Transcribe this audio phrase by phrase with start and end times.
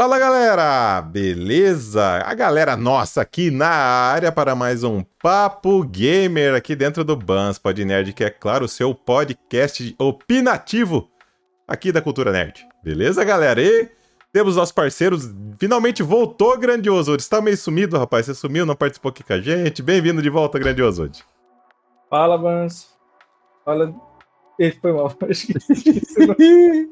[0.00, 2.22] Fala galera, beleza?
[2.24, 7.58] A galera nossa aqui na área para mais um Papo Gamer aqui dentro do Bans
[7.58, 11.06] Pod Nerd, que é claro o seu podcast opinativo
[11.68, 12.66] aqui da Cultura Nerd.
[12.82, 13.60] Beleza, galera?
[13.60, 13.90] E
[14.32, 17.14] temos nossos parceiros, finalmente voltou Grandioso.
[17.14, 18.24] Está meio sumido, rapaz.
[18.24, 19.82] Você sumiu, não participou aqui com a gente.
[19.82, 21.10] Bem-vindo de volta, Grandioso.
[22.08, 22.88] Fala, Bans.
[23.66, 23.94] Fala.
[24.58, 25.14] Ele foi mal.
[25.28, 26.90] Esqueci.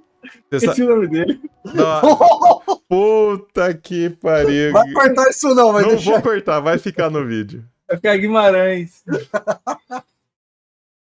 [0.50, 1.40] Esqueci o nome dele.
[1.64, 2.78] Não.
[2.88, 4.72] Puta que pariu.
[4.72, 6.10] Vai cortar isso não, vai Não deixar.
[6.12, 7.64] vou cortar, vai ficar no vídeo.
[7.86, 9.02] Vai ficar Guimarães.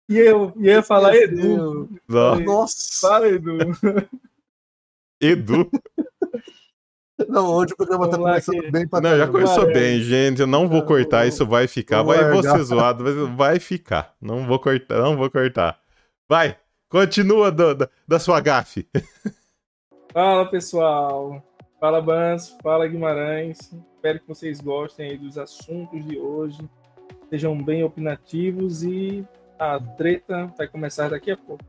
[0.09, 1.89] E eu e eu ia falar Edu.
[2.07, 3.07] Nossa.
[3.07, 3.57] Fala, Edu.
[5.21, 5.69] Edu.
[7.27, 9.77] Não, hoje o programa tá Vamos começando que- bem pra Não, já começou Guimarães.
[9.79, 10.41] bem, gente.
[10.41, 11.97] Eu não vou cortar, isso vai ficar.
[12.01, 12.57] Vamos Vai, vou largar.
[12.57, 14.15] ser zoado, mas vai ficar.
[14.21, 15.79] Não vou cortar, não vou cortar.
[16.27, 16.57] Vai,
[16.89, 18.87] continua do- da, da sua gafe.
[20.13, 21.43] Fala, pessoal.
[21.79, 22.55] Fala, Bans.
[22.63, 23.59] Fala, Guimarães.
[23.95, 26.59] Espero que vocês gostem aí dos assuntos de hoje.
[27.29, 29.25] Sejam bem opinativos e
[29.57, 31.63] a treta vai começar daqui a pouco.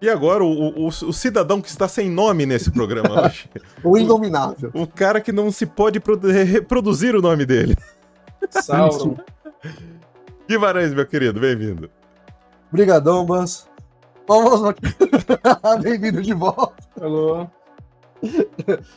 [0.00, 3.50] E agora, o, o- o cidadão que está sem nome nesse programa hoje.
[3.82, 4.70] O Inominável.
[4.74, 7.74] o cara que não se pode produ- reproduzir o nome dele.
[8.50, 9.16] Sauron.
[10.48, 11.90] Guimarães, meu querido, bem-vindo.
[12.70, 13.66] Brigadão, Bans.
[14.28, 14.82] Vamos aqui.
[15.82, 16.74] Bem-vindo de volta.
[16.98, 17.50] Falou.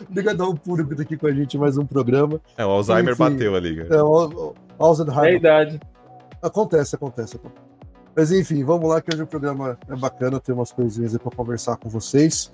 [0.10, 2.40] Brigadão público que tá aqui com a gente em mais um programa.
[2.58, 3.24] É, o Alzheimer Enfim.
[3.24, 3.96] bateu ali, cara.
[3.96, 5.18] É, o- o- Alzheimer.
[5.18, 5.80] É a idade.
[6.42, 7.70] Acontece, acontece, acontece.
[8.16, 11.32] Mas enfim, vamos lá que hoje o programa é bacana, tem umas coisinhas aí pra
[11.32, 12.52] conversar com vocês.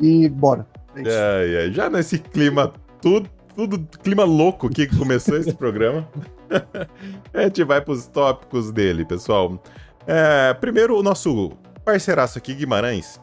[0.00, 0.66] E bora.
[0.94, 6.06] É ai, já nesse clima tudo, tudo clima louco aqui que começou esse programa.
[7.34, 9.58] a gente vai pros tópicos dele, pessoal.
[10.06, 11.52] É, primeiro, o nosso
[11.84, 13.20] parceiraço aqui, Guimarães,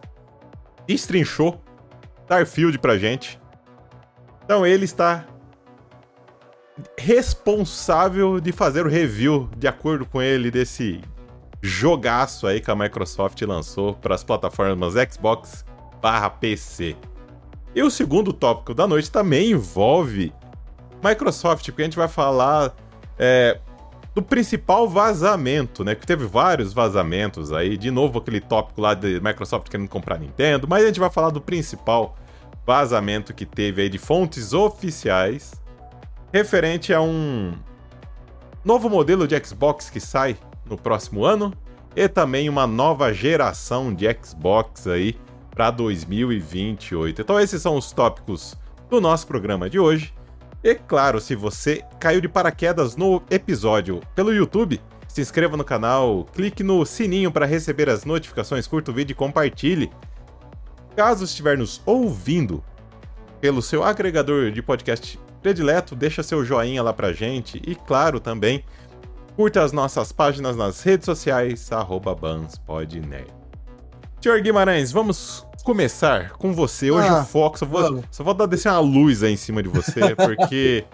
[0.87, 1.61] destrinchou
[2.23, 3.39] Starfield pra gente.
[4.43, 5.25] Então ele está
[6.97, 11.01] responsável de fazer o review, de acordo com ele, desse
[11.61, 15.65] jogaço aí que a Microsoft lançou para as plataformas Xbox
[16.01, 16.95] barra PC.
[17.75, 20.33] E o segundo tópico da noite também envolve
[21.03, 22.73] Microsoft, porque a gente vai falar
[23.17, 23.59] é,
[24.19, 25.95] do principal vazamento, né?
[25.95, 27.77] Que teve vários vazamentos aí.
[27.77, 30.67] De novo, aquele tópico lá de Microsoft querendo comprar Nintendo.
[30.67, 32.17] Mas a gente vai falar do principal
[32.65, 35.53] vazamento que teve aí de fontes oficiais
[36.31, 37.53] referente a um
[38.63, 40.37] novo modelo de Xbox que sai
[40.69, 41.53] no próximo ano
[41.95, 45.17] e também uma nova geração de Xbox aí
[45.49, 47.21] para 2028.
[47.21, 48.55] Então esses são os tópicos
[48.89, 50.13] do nosso programa de hoje.
[50.63, 56.25] E claro, se você caiu de paraquedas no episódio pelo YouTube, se inscreva no canal,
[56.33, 59.89] clique no sininho para receber as notificações, curta o vídeo e compartilhe.
[60.95, 62.63] Caso estiver nos ouvindo
[63.39, 68.63] pelo seu agregador de podcast predileto, deixa seu joinha lá pra gente e claro também
[69.35, 71.69] curta as nossas páginas nas redes sociais,
[72.19, 73.31] banspodnerd.
[74.21, 76.89] Senhor Guimarães, vamos começar com você.
[76.91, 78.05] Hoje Ah, o foco, só vou, vamos.
[78.11, 80.85] só vou dar, descer uma luz aí em cima de você, porque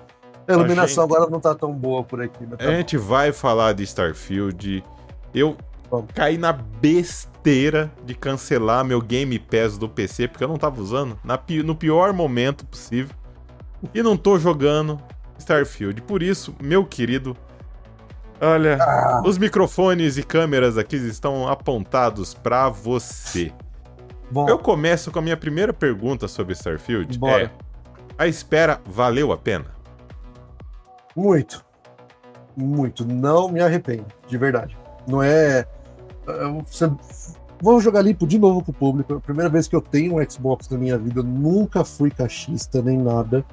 [0.47, 2.45] A iluminação gente- agora não tá tão boa por aqui.
[2.45, 4.83] Tá a gente vai falar de Starfield.
[5.33, 5.55] Eu
[5.89, 6.07] Vamos.
[6.13, 11.19] caí na besteira de cancelar meu Game Pass do PC, porque eu não tava usando
[11.23, 13.15] na no pior momento possível.
[13.93, 14.99] E não tô jogando
[15.37, 16.01] Starfield.
[16.01, 17.35] Por isso, meu querido,
[18.41, 19.21] olha, Ah.
[19.25, 23.51] os microfones e câmeras aqui estão apontados pra você.
[24.31, 24.47] Bom.
[24.50, 27.18] Eu começo com a minha primeira pergunta sobre Starfield.
[27.18, 27.44] Bora.
[27.44, 27.52] É,
[28.18, 29.66] a espera valeu a pena?
[31.16, 31.63] Muito.
[32.56, 33.06] Muito.
[33.06, 34.78] Não me arrependo, de verdade.
[35.08, 35.66] Não é.
[36.66, 36.91] você-
[37.62, 39.13] Vou jogar limpo de novo pro público.
[39.13, 41.22] É a primeira vez que eu tenho um Xbox na minha vida.
[41.22, 43.46] Eu nunca fui cachista nem nada.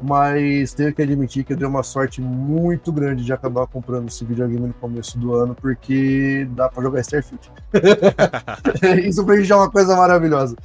[0.00, 4.24] Mas tenho que admitir que eu dei uma sorte muito grande de acabar comprando esse
[4.24, 7.50] videogame no começo do ano, porque dá pra jogar Starfield.
[9.06, 10.56] Isso pra já é uma coisa maravilhosa.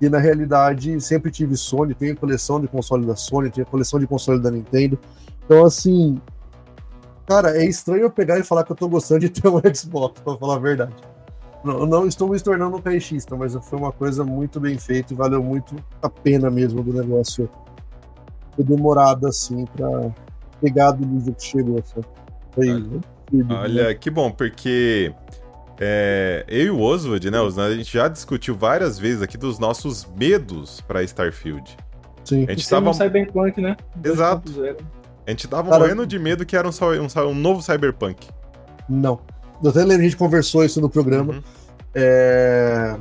[0.00, 4.06] E na realidade, sempre tive Sony, tenho coleção de console da Sony, tenho coleção de
[4.06, 4.98] console da Nintendo.
[5.44, 6.20] Então, assim,
[7.24, 10.20] cara, é estranho eu pegar e falar que eu tô gostando de ter um Xbox,
[10.20, 10.94] pra falar a verdade.
[11.62, 15.16] Não, não estou me tornando um caixista, mas foi uma coisa muito bem feita e
[15.16, 17.48] valeu muito a pena mesmo do negócio
[18.56, 20.10] ter demorado assim pra
[20.60, 21.82] pegar do nível que chegou.
[21.84, 22.06] Sabe?
[22.52, 22.78] Foi Olha,
[23.26, 23.60] incrível, né?
[23.62, 25.12] Olha, que bom, porque
[25.80, 29.58] é, eu e o Oswald, né, Oswald, a gente já discutiu várias vezes aqui dos
[29.58, 31.76] nossos medos pra Starfield.
[32.24, 32.44] Sim.
[32.48, 33.76] A gente tava, Cyberpunk, né?
[34.04, 34.52] Exato.
[34.52, 34.76] 2.0.
[35.26, 38.28] a gente tava Cara- morrendo de medo que era um, um um novo Cyberpunk.
[38.88, 39.18] Não.
[39.62, 41.34] Eu até lembro, a gente conversou isso no programa.
[41.34, 41.42] Uhum.
[41.94, 42.96] É,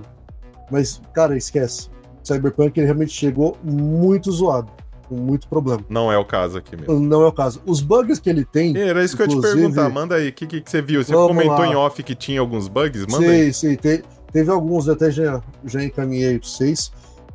[0.69, 1.89] Mas, cara, esquece.
[2.23, 4.71] Cyberpunk ele realmente chegou muito zoado,
[5.11, 5.83] com muito problema.
[5.89, 6.97] Não é o caso aqui mesmo.
[6.97, 7.61] Não é o caso.
[7.65, 8.77] Os bugs que ele tem.
[8.77, 9.89] Era isso que eu ia te perguntar.
[9.89, 11.03] Manda aí, o que, que, que, você viu?
[11.03, 11.67] Você comentou lá.
[11.67, 13.05] em off que tinha alguns bugs?
[13.07, 13.53] Manda sim, aí.
[13.53, 16.93] Sim, te, teve alguns, até já, já encaminhei para vocês.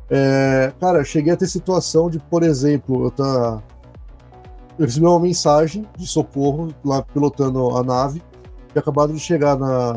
[0.09, 3.61] É, cara, cheguei a ter situação de, por exemplo, eu tá.
[4.79, 8.23] Eu recebi uma mensagem de socorro lá pilotando a nave,
[8.73, 9.93] que acabado de chegar na,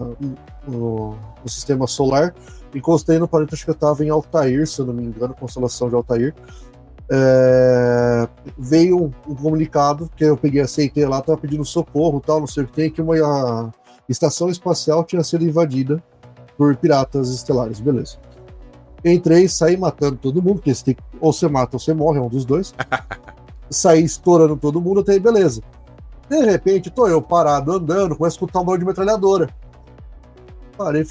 [0.69, 2.35] no, no sistema solar.
[2.75, 5.89] Encostei no planeta, acho que eu estava em Altair, se eu não me engano, constelação
[5.89, 6.35] de Altair.
[7.13, 12.63] É, veio um, comunicado que eu peguei, aceitei lá, tava pedindo socorro tal, não sei
[12.63, 13.73] o que tem, que uma
[14.09, 16.03] estação espacial tinha sido invadida
[16.57, 18.17] por piratas estelares, beleza.
[19.05, 22.29] Entrei, saí matando todo mundo, porque tem, ou você mata ou você morre, é um
[22.29, 22.75] dos dois.
[23.69, 25.63] saí estourando todo mundo, até aí, beleza.
[26.29, 29.49] De repente, tô eu parado, andando, começo a escutar um barulho de metralhadora.
[30.77, 31.05] Parei,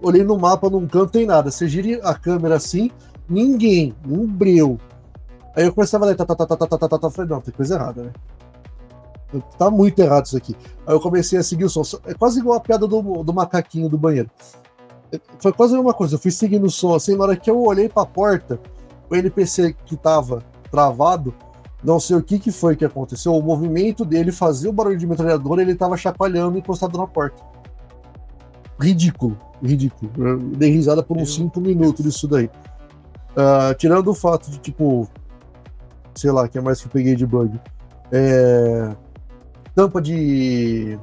[0.00, 1.50] olhei no mapa, num canto tem nada.
[1.50, 2.90] Você gira a câmera assim,
[3.28, 4.78] ninguém, um breu.
[5.56, 7.40] Aí eu começava a ler, tá, tá, tá, tá, tá, tá, tá, tá, falei, não,
[7.40, 8.12] tem coisa errada, né?
[9.58, 10.54] Tá muito errado isso aqui.
[10.86, 11.82] Aí eu comecei a seguir o som.
[12.04, 14.30] É quase igual a piada do, do macaquinho do banheiro.
[15.40, 16.14] Foi quase a mesma coisa.
[16.14, 18.60] Eu fui seguindo o som assim, na hora que eu olhei pra porta,
[19.08, 21.34] o NPC que tava travado,
[21.82, 23.34] não sei o que, que foi que aconteceu.
[23.34, 27.42] O movimento dele fazia o barulho de metralhadora ele tava chacoalhando encostado na porta.
[28.78, 30.10] Ridículo, ridículo.
[30.18, 32.50] Eu dei risada por uns 5 minutos disso daí.
[33.32, 35.08] Uh, tirando o fato de, tipo,
[36.16, 37.60] sei lá, que é mais que eu peguei de bug.
[38.12, 38.94] É,
[39.74, 40.98] tampa de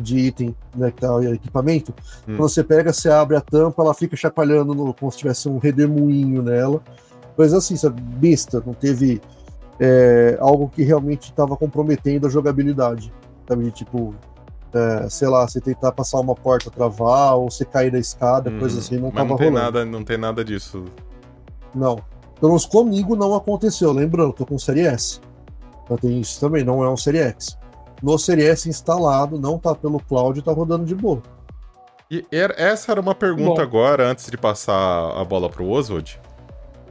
[0.00, 1.92] de item, né, que tá o equipamento,
[2.26, 2.36] hum.
[2.36, 5.58] quando você pega, você abre a tampa, ela fica chacoalhando no, como se tivesse um
[5.58, 6.80] redemoinho nela.
[7.36, 8.00] Coisa assim, sabe?
[8.00, 9.20] Besta, não teve
[9.78, 13.12] é, algo que realmente estava comprometendo a jogabilidade.
[13.48, 13.70] Sabe?
[13.70, 14.14] Tipo,
[14.72, 18.58] é, sei lá, você tentar passar uma porta, travar, ou você cair da escada, hum.
[18.58, 19.64] coisa assim, não Mas tava não tem rolando.
[19.64, 20.84] nada, não tem nada disso.
[21.74, 21.98] Não.
[22.40, 23.92] Pelo menos comigo não aconteceu.
[23.92, 25.20] Lembrando, tô com Série S.
[25.84, 27.58] Então tem isso também, não é um Série X
[28.02, 31.22] no Series S instalado, não tá pelo cloud, tá rodando de boa.
[32.10, 33.60] E essa era uma pergunta Bom.
[33.60, 36.18] agora, antes de passar a bola pro Oswald.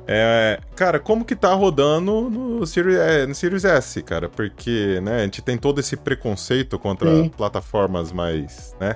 [0.09, 4.29] É, cara, como que tá rodando no Series, é, no Series S, cara?
[4.29, 7.29] Porque, né, a gente tem todo esse preconceito contra Sim.
[7.29, 8.95] plataformas mais, né,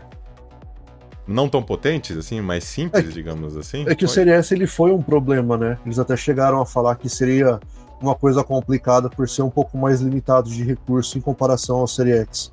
[1.31, 3.83] não tão potentes, assim, mais simples, é, digamos assim.
[3.87, 4.05] É que foi.
[4.05, 5.77] o Series S, ele foi um problema, né?
[5.85, 7.59] Eles até chegaram a falar que seria
[8.01, 12.13] uma coisa complicada por ser um pouco mais limitado de recurso em comparação ao Serie
[12.21, 12.51] X.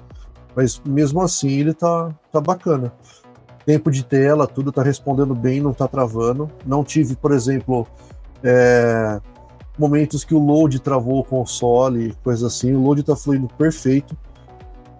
[0.54, 2.92] Mas mesmo assim ele tá, tá bacana.
[3.64, 6.50] Tempo de tela, tudo tá respondendo bem, não tá travando.
[6.66, 7.86] Não tive, por exemplo,
[8.42, 9.20] é,
[9.78, 12.74] momentos que o load travou o console, coisa assim.
[12.74, 14.16] O load tá fluindo perfeito.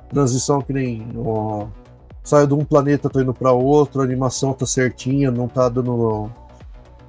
[0.08, 1.06] Transição que nem.
[1.16, 1.66] Ó,
[2.28, 6.30] saio de um planeta, tô indo para outro, a animação tá certinha, não tá dando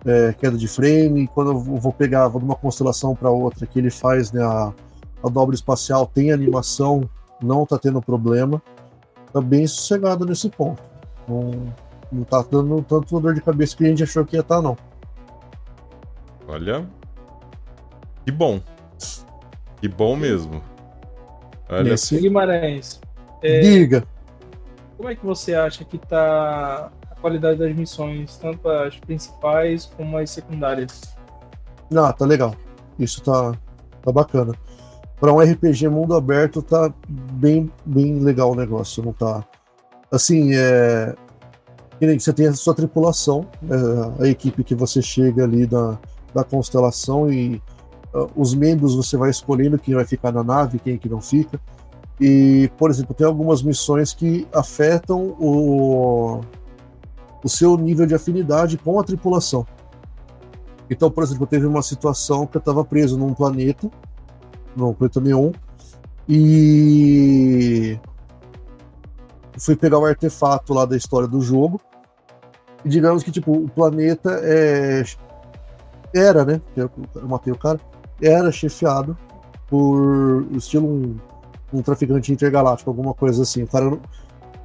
[0.06, 1.27] é, queda de frame.
[1.27, 4.74] Quando eu vou pegar vou de uma constelação para outra, que ele faz né, a,
[5.21, 7.01] a dobra espacial, tem animação,
[7.44, 8.62] não está tendo problema.
[9.33, 10.81] Tá bem sossegado nesse ponto.
[11.27, 11.51] Não,
[12.12, 14.62] não tá dando tanto dor de cabeça que a gente achou que ia estar, tá,
[14.62, 14.77] não.
[16.48, 16.88] Olha.
[18.25, 18.62] Que bom.
[19.81, 20.62] Que bom mesmo.
[21.69, 21.92] Olha.
[21.92, 22.18] Nesse...
[22.18, 23.01] Guimarães.
[23.44, 23.60] É...
[23.60, 24.04] Diga.
[25.00, 26.92] Como é que você acha que tá
[27.22, 31.02] qualidade das missões, tanto as principais como as secundárias.
[31.95, 32.54] Ah, tá legal.
[32.97, 33.54] Isso tá,
[34.02, 34.54] tá bacana.
[35.19, 39.04] Para um RPG mundo aberto, tá bem, bem legal o negócio.
[39.04, 39.45] Não tá.
[40.12, 41.16] Assim, é.
[42.18, 45.97] Você tem a sua tripulação, é, a equipe que você chega ali da,
[46.33, 47.62] da constelação e
[48.14, 51.59] uh, os membros você vai escolhendo quem vai ficar na nave, quem que não fica.
[52.19, 56.42] E, por exemplo, tem algumas missões que afetam o,
[57.44, 59.66] o seu nível de afinidade com a tripulação.
[60.90, 63.90] Então, por exemplo, teve uma situação que eu estava preso num planeta,
[64.76, 65.52] no planeta Neon,
[66.28, 67.97] e
[69.57, 71.80] fui pegar o artefato lá da história do jogo.
[72.83, 75.04] E digamos que, tipo, o planeta é...
[76.14, 76.61] era, né?
[76.76, 76.90] Eu
[77.23, 77.80] matei o cara.
[78.21, 79.18] Era chefiado
[79.68, 81.18] por estilo um,
[81.73, 83.64] um traficante intergaláctico, alguma coisa assim.
[83.64, 83.97] O cara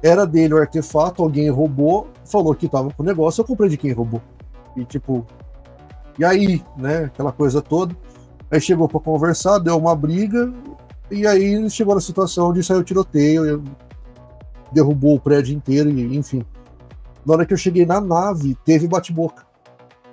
[0.01, 3.77] era dele o artefato, alguém roubou, falou que tava com o negócio, eu comprei de
[3.77, 4.21] quem roubou.
[4.75, 5.25] E tipo,
[6.17, 7.95] e aí, né, aquela coisa toda.
[8.49, 10.53] Aí chegou para conversar, deu uma briga,
[11.09, 13.63] e aí chegou na situação de sair o tiroteio,
[14.71, 16.43] derrubou o prédio inteiro, e enfim.
[17.25, 19.43] Na hora que eu cheguei na nave, teve bate-boca.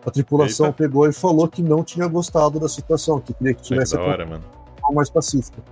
[0.04, 0.78] A tripulação Eita.
[0.78, 4.26] pegou e falou que não tinha gostado da situação, que queria que tivesse é hora,
[4.92, 5.62] mais pacífica.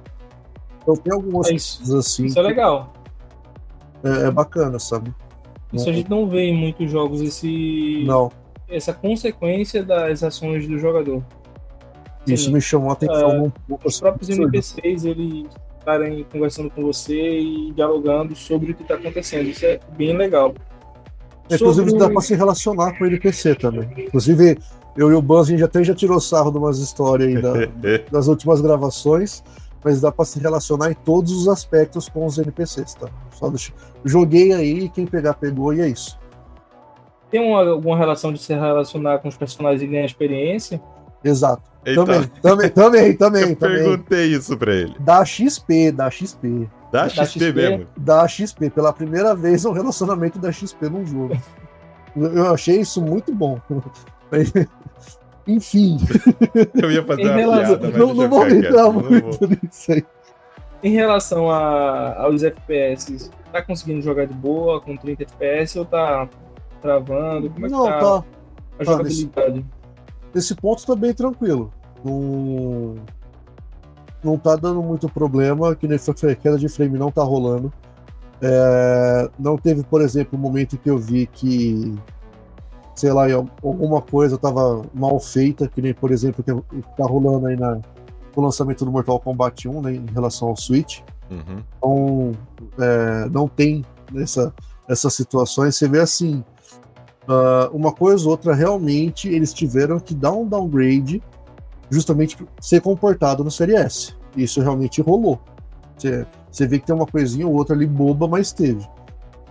[0.83, 2.27] Então tem algumas é coisas assim.
[2.27, 2.93] Isso é legal
[4.05, 5.15] é, é bacana, sabe?
[5.73, 8.31] Isso a gente não vê em muitos jogos esse não.
[8.69, 11.23] essa consequência das ações do jogador.
[12.27, 12.55] Isso Sim.
[12.55, 13.89] me chamou a atenção É, um pouco.
[13.89, 14.49] Os próprios absurdo.
[14.55, 15.47] NPCs, eles
[15.79, 19.49] estarem conversando com você e dialogando sobre o que está acontecendo.
[19.49, 20.55] Isso é bem legal.
[21.51, 23.89] Inclusive, Sobre dá pra se relacionar com o NPC também.
[23.97, 24.59] Inclusive,
[24.97, 28.03] eu e o Buzz, a gente até já tirou sarro de umas histórias aí da-
[28.13, 29.43] das últimas gravações,
[29.85, 33.09] mas dá pra se relacionar em todos os aspectos com os NPCs, tá?
[33.33, 33.73] Só deixa...
[34.05, 36.19] Joguei aí, quem pegar, pegou, e é isso.
[37.31, 40.81] Tem uma, alguma relação de se relacionar com os personagens e ganhar experiência?
[41.23, 41.63] Exato.
[41.85, 43.79] Eita, Também, também, também, também, eu também.
[43.85, 44.95] perguntei isso pra ele.
[45.01, 46.69] Dá XP, dá XP.
[46.93, 47.53] Dá Dá XP, XP?
[47.53, 47.87] mesmo.
[47.97, 48.71] Dá XP.
[48.71, 51.37] Pela primeira vez, um relacionamento da XP num jogo.
[52.17, 53.61] Eu achei isso muito bom.
[55.57, 55.97] Enfim,
[56.81, 59.49] Eu ia fazer uma relação- piada, mas não, não vou entrar muito vou.
[59.63, 60.05] nisso aí.
[60.83, 66.29] Em relação a- aos FPS, tá conseguindo jogar de boa com 30 FPS ou tá
[66.81, 67.51] travando?
[67.51, 68.25] Como é que Não, tá, tá.
[68.79, 69.67] a jogabilidade?
[70.35, 71.73] Nesse ponto tá bem tranquilo.
[72.05, 72.95] Não,
[74.23, 77.73] não tá dando muito problema, que nem foi queda de frame não tá rolando.
[78.41, 81.95] É, não teve, por exemplo, um momento que eu vi que,
[82.95, 83.27] sei lá,
[83.63, 86.53] alguma coisa tava mal feita, que nem, por exemplo, que
[86.97, 87.81] tá rolando aí na,
[88.35, 91.01] o lançamento do Mortal Kombat 1, né, em relação ao Switch.
[91.31, 91.63] Uhum.
[91.79, 92.33] Então,
[92.79, 93.85] é, não tem
[94.17, 94.53] essa,
[94.89, 95.77] essas situações.
[95.77, 96.45] Você vê assim,
[97.29, 101.23] ah, uma coisa ou outra, realmente eles tiveram que dar um downgrade
[101.89, 104.15] justamente pra ser comportado no Série S.
[104.37, 105.41] Isso realmente rolou.
[105.97, 108.85] Você, você vê que tem uma coisinha ou outra ali boba, mas teve.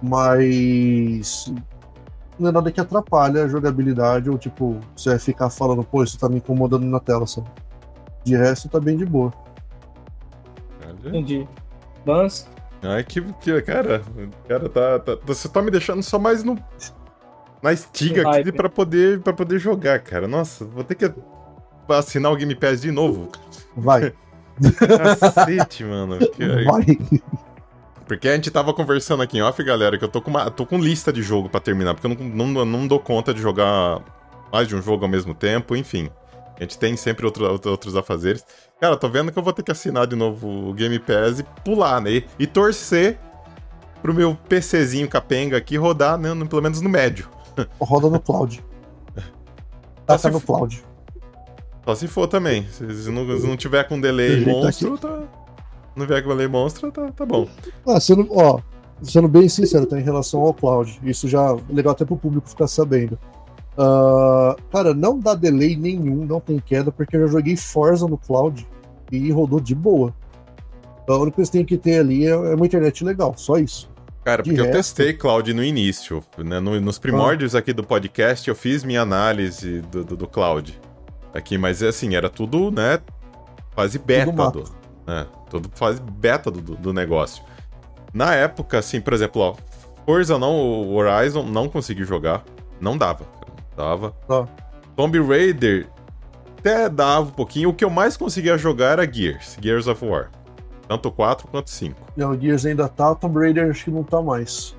[0.01, 1.53] Mas
[2.39, 6.17] não é nada que atrapalhe a jogabilidade ou tipo, você vai ficar falando, pô, isso
[6.17, 7.47] tá me incomodando na tela, sabe?
[8.23, 9.33] De resto, tá bem de boa.
[11.05, 11.47] Entendi.
[12.05, 12.45] Lance?
[12.81, 14.01] Ai, que, que cara,
[14.47, 16.57] cara tá, tá- Você tá me deixando só mais no.
[17.61, 18.51] Na estiga aqui hype.
[18.53, 20.27] pra poder, pra poder jogar, cara.
[20.27, 21.11] Nossa, vou ter que
[21.89, 23.29] assinar o Game Pass de novo.
[23.75, 24.13] Vai,
[24.79, 26.17] Cacete, mano.
[26.17, 26.85] Porque, vai.
[28.09, 30.65] Porque a gente tava conversando aqui em off, galera, que eu tô com, uma, tô
[30.65, 34.01] com lista de jogo pra terminar, porque eu não, não, não dou conta de jogar
[34.51, 36.09] mais de um jogo ao mesmo tempo, enfim.
[36.57, 38.43] A gente tem sempre outro, outro- outros afazeres.
[38.81, 41.43] Cara, tô vendo que eu vou ter que assinar de novo o Game Pass e
[41.63, 42.11] pular, né?
[42.11, 43.17] E, e torcer
[44.01, 47.29] pro meu PCzinho capenga aqui rodar, né, no- pelo menos no médio.
[47.79, 48.61] Roda no cloud.
[50.05, 50.83] Taca se no cloud.
[51.85, 52.67] Só se for também.
[52.71, 55.21] Se, se não, se não tiver com delay tá monstro, tá.
[55.95, 57.47] Não vier com delay monstro, tá, tá bom.
[57.85, 58.59] Ah, sendo, ó,
[59.01, 60.99] sendo bem sincero, tá em relação ao cloud.
[61.03, 63.17] Isso já é legal até pro público ficar sabendo.
[63.77, 68.17] Ah, cara, não dá delay nenhum, não tem queda, porque eu já joguei Forza no
[68.17, 68.67] cloud
[69.11, 70.13] e rodou de boa.
[71.03, 73.57] Então, a única coisa que tem que ter ali é, é uma internet legal, só
[73.57, 73.89] isso.
[74.23, 76.59] Cara, porque eu testei Cloud no início, né?
[76.59, 80.79] no- nos primórdios aqui do podcast, eu fiz minha análise do, do, do Cloud.
[81.33, 82.99] Aqui, mas assim, era tudo, né?
[83.75, 84.63] Fase beta mato.
[84.63, 84.71] do.
[85.07, 87.43] Né, tudo fase beta do, do, negócio.
[88.13, 89.55] Na época, assim, por exemplo, ó,
[90.05, 92.43] Forza não, o Horizon não consegui jogar.
[92.79, 93.25] Não dava.
[93.77, 94.15] Não dava.
[94.95, 95.87] Tomb Raider
[96.59, 97.69] até dava um pouquinho.
[97.69, 100.29] O que eu mais conseguia jogar era Gears, Gears of War.
[100.87, 101.95] Tanto o 4 quanto o 5.
[102.17, 104.75] Não, o Gears ainda tá, Tomb Raider acho que não tá mais.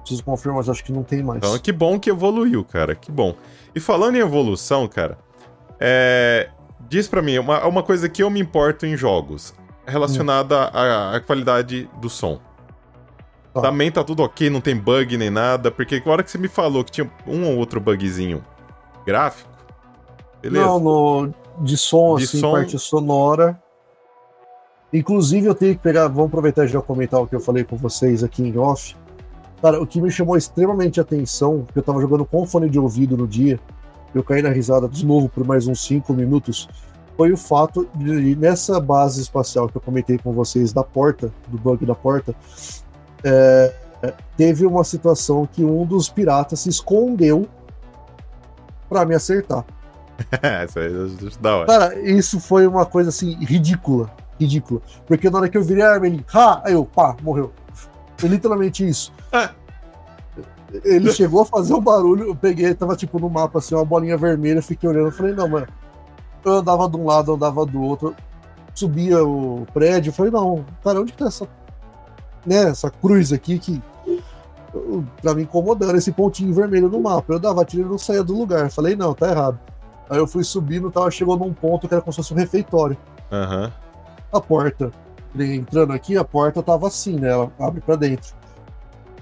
[0.00, 1.38] Preciso confirmar, mas acho que não tem mais.
[1.38, 2.94] Então, que bom que evoluiu, cara.
[2.94, 3.34] Que bom.
[3.74, 5.18] E falando em evolução, cara,
[5.78, 6.48] é,
[6.88, 9.54] diz pra mim uma, uma coisa que eu me importo em jogos
[9.90, 12.38] relacionada à, à qualidade do som.
[13.52, 13.60] Tá.
[13.62, 16.48] Também tá tudo ok, não tem bug nem nada, porque a hora que você me
[16.48, 18.44] falou que tinha um ou outro bugzinho
[19.04, 19.50] gráfico,
[20.40, 20.64] beleza.
[20.64, 23.60] Não, no, de som, De assim, som- parte sonora.
[24.92, 26.08] Inclusive, eu tenho que pegar.
[26.08, 28.96] Vamos aproveitar e já comentar o que eu falei com vocês aqui em off.
[29.62, 32.78] Cara, o que me chamou extremamente a atenção, porque eu tava jogando com fone de
[32.78, 33.60] ouvido no dia,
[34.14, 36.68] eu caí na risada de novo por mais uns 5 minutos,
[37.20, 41.58] foi o fato de, nessa base espacial que eu comentei com vocês da porta, do
[41.58, 42.34] bug da porta,
[43.22, 47.46] é, é, teve uma situação que um dos piratas se escondeu
[48.88, 49.66] pra me acertar.
[50.42, 50.66] É.
[51.66, 54.10] Cara, isso foi uma coisa assim, ridícula.
[54.38, 54.80] Ridícula.
[55.06, 56.62] Porque na hora que eu virei a arma, ele, ha!
[56.64, 57.52] Aí eu, pá, morreu.
[58.16, 59.12] Foi literalmente isso.
[60.84, 64.16] Ele chegou a fazer um barulho, eu peguei, tava tipo no mapa assim, uma bolinha
[64.16, 65.66] vermelha, fiquei olhando, eu falei, não, mano.
[66.44, 68.14] Eu andava de um lado, eu andava do outro,
[68.74, 71.46] subia o prédio, eu falei, não, cara, onde que tá essa,
[72.46, 73.82] né, essa cruz aqui que
[75.22, 77.32] tá me incomodando, esse pontinho vermelho no mapa.
[77.32, 78.64] Eu dava tiro e não saía do lugar.
[78.64, 79.58] Eu falei, não, tá errado.
[80.08, 82.96] Aí eu fui subindo, tava, chegou num ponto que era como se fosse um refeitório.
[83.30, 83.72] Aham.
[84.32, 84.92] A porta,
[85.36, 87.30] entrando aqui, a porta tava assim, né?
[87.30, 88.34] Ela abre pra dentro.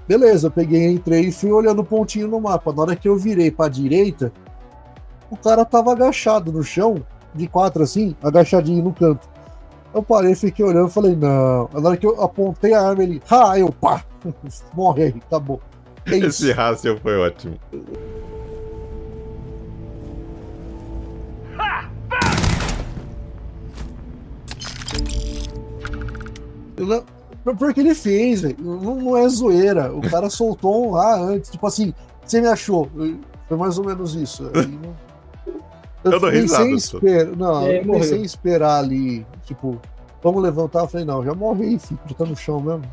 [0.07, 2.73] Beleza, eu peguei, entrei e fui olhando o pontinho no mapa.
[2.73, 4.31] Na hora que eu virei pra direita,
[5.29, 9.27] o cara tava agachado no chão, de quatro assim, agachadinho no canto.
[9.93, 11.69] Eu parei, fiquei olhando e falei, não.
[11.73, 14.03] Na hora que eu apontei a arma, ele, ha, eu, pá,
[14.73, 15.59] morre aí, acabou.
[16.05, 16.17] É.
[16.17, 17.55] Esse raciocínio foi ótimo.
[27.57, 28.55] Porque ele fez, velho.
[28.59, 29.93] Não, não é zoeira.
[29.93, 31.49] O cara soltou um lá antes.
[31.51, 31.93] Tipo assim,
[32.25, 32.89] você me achou.
[33.47, 34.49] Foi mais ou menos isso.
[34.53, 35.08] Aí, não-
[36.03, 37.35] Eu dou fiquei risada, sem esperar.
[37.35, 39.25] Não, É, eu a esperar ali.
[39.45, 39.79] Tipo,
[40.23, 40.81] vamos levantar.
[40.81, 41.99] Eu falei, não, já morre aí, filho.
[42.07, 42.83] Já tá no chão mesmo.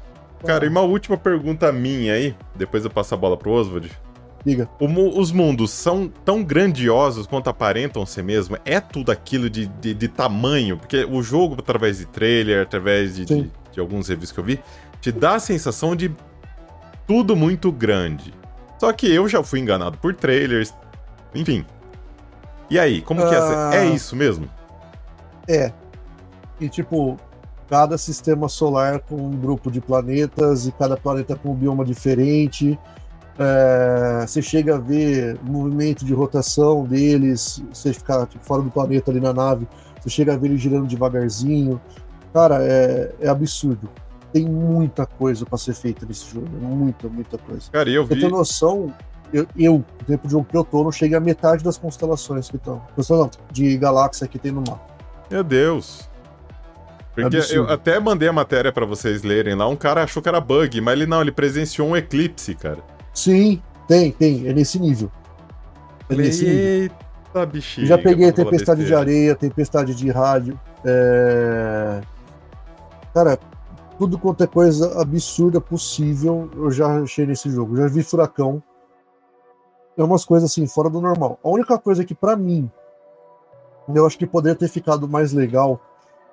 [0.45, 3.91] Cara, e uma última pergunta minha aí, depois eu passo a bola pro Oswald.
[4.45, 4.69] Diga.
[4.79, 8.57] O os mundos são tão grandiosos quanto aparentam ser mesmo?
[8.65, 10.77] É tudo aquilo de, de, de tamanho?
[10.77, 14.61] Porque o jogo, através de trailer, através de, de, de alguns reviews que eu vi,
[15.01, 16.15] te dá a sensação de
[17.09, 18.33] tudo muito grande.
[18.79, 20.73] Só que eu já fui enganado por trailers,
[21.35, 21.65] enfim.
[22.71, 23.39] E aí, como que é?
[23.39, 23.75] essa- Ah.
[23.77, 24.49] É isso mesmo?
[25.49, 25.73] É.
[26.61, 27.17] E tipo,
[27.69, 32.79] cada sistema solar com um grupo de planetas e cada planeta com um bioma diferente.
[33.39, 38.71] É, você chega a ver o movimento de rotação deles, você ficar tipo, fora do
[38.71, 39.69] planeta ali na nave,
[40.01, 41.79] você chega a ver ele girando devagarzinho.
[42.33, 43.89] Cara, é, é absurdo.
[44.33, 47.71] Tem muita coisa para ser feita nesse jogo, muita, muita coisa.
[47.71, 48.21] Cara, eu vi.
[48.21, 48.93] ter noção,
[49.33, 52.49] eu, eu, no tempo de jogo que eu tô, não cheguei à metade das constelações
[52.49, 52.83] que estão.
[53.51, 54.81] De galáxia que tem no mapa.
[55.31, 56.09] Meu Deus.
[57.15, 57.71] Porque Absurdo.
[57.71, 60.81] eu até mandei a matéria pra vocês lerem lá, um cara achou que era bug,
[60.83, 62.81] mas ele não, ele presenciou um eclipse, cara.
[63.15, 64.47] Sim, tem, tem.
[64.47, 65.11] É nesse nível.
[66.11, 66.63] É nesse nível.
[67.33, 67.87] Eita, bichinho.
[67.87, 70.61] Já peguei tempestade de areia, tempestade de rádio.
[70.85, 72.01] é,
[73.15, 73.39] Cara,
[73.99, 77.77] tudo quanto é coisa absurda possível, eu já achei nesse jogo.
[77.77, 78.63] Já vi furacão.
[79.97, 81.39] É umas coisas assim, fora do normal.
[81.43, 82.71] A única coisa que, pra mim,
[83.95, 85.81] eu acho que poderia ter ficado mais legal,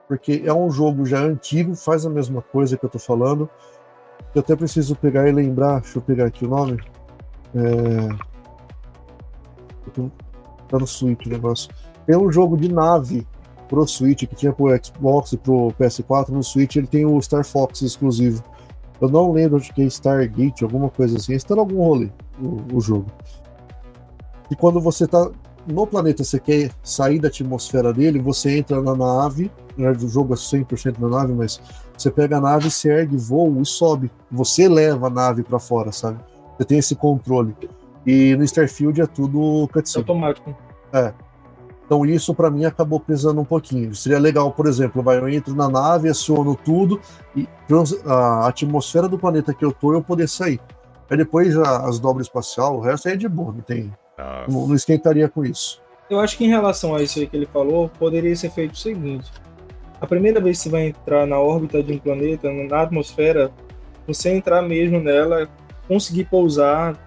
[0.08, 3.50] porque é um jogo já antigo, faz a mesma coisa que eu tô falando.
[4.34, 6.80] Eu até preciso pegar e lembrar, deixa eu pegar aqui o nome.
[7.56, 8.34] É...
[10.68, 11.70] Tá no Switch o negócio.
[12.06, 13.28] Tem um jogo de nave
[13.68, 16.30] pro Switch que tinha pro Xbox e pro PS4.
[16.30, 18.44] No Switch ele tem o Star Fox exclusivo.
[19.00, 21.34] Eu não lembro de que é Stargate, alguma coisa assim.
[21.34, 23.06] Está em algum rolê o, o jogo.
[24.54, 25.32] E quando você tá
[25.68, 29.52] no planeta, você quer sair da atmosfera dele, você entra na nave.
[29.76, 31.60] O jogo é 100% na nave, mas
[31.98, 34.12] você pega a nave, se ergue, voa e sobe.
[34.32, 36.20] Você leva a nave para fora, sabe?
[36.56, 37.56] Você tem esse controle.
[38.06, 40.04] E no Starfield é tudo cutscene.
[40.04, 40.56] Automático.
[41.84, 43.96] Então isso pra mim acabou pesando um pouquinho.
[43.96, 47.02] Seria legal, por exemplo, vai, eu entro na nave, aciono tudo
[47.36, 47.48] e
[48.06, 50.62] a atmosfera do planeta que eu tô eu poder sair.
[51.10, 53.92] Aí depois a- as dobras espacial, o resto aí é de boa, não tem,
[54.24, 54.52] Nossa.
[54.52, 55.82] não, não esquentaria com isso.
[56.10, 58.78] Eu acho que em relação a isso aí que ele falou, poderia ser feito o
[58.78, 59.32] seguinte:
[60.00, 63.52] a primeira vez que você vai entrar na órbita de um planeta, na atmosfera,
[64.06, 65.48] você entrar mesmo nela,
[65.88, 66.98] conseguir pousar,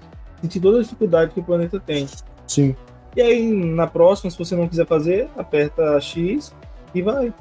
[0.41, 2.09] sentir toda a dificuldade que o planeta tem.
[2.47, 2.75] Sim,
[3.15, 6.55] E aí, na próxima, se você não quiser fazer, aperta X
[6.95, 7.33] e vai.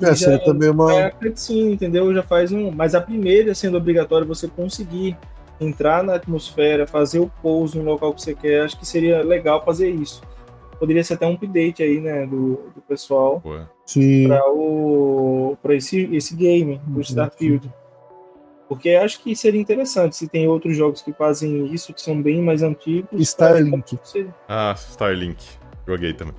[0.00, 0.92] é, também uma.
[0.92, 2.14] É a cutscene, entendeu?
[2.14, 2.70] Já faz um.
[2.70, 5.16] Mas a primeira sendo obrigatório você conseguir
[5.60, 9.64] entrar na atmosfera, fazer o pouso no local que você quer, acho que seria legal
[9.64, 10.22] fazer isso.
[10.78, 16.36] Poderia ser até um update aí, né, do, do pessoal para o para esse esse
[16.36, 17.00] game, o Uhum.
[17.00, 17.72] Starfield.
[18.68, 22.42] Porque acho que seria interessante se tem outros jogos que fazem isso, que são bem
[22.42, 23.08] mais antigos.
[23.20, 23.98] Starlink.
[24.02, 25.42] Seria- Ah, Starlink.
[25.86, 26.34] Joguei também.